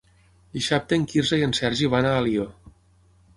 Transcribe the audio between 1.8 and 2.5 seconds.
van a Alió.